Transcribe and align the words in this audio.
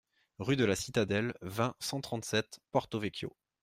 Rue 0.39 0.55
De 0.55 0.65
La 0.65 0.75
Citadelle, 0.75 1.35
vingt, 1.43 1.75
cent 1.79 2.01
trente-sept 2.01 2.59
Porto-Vecchio 2.71 3.35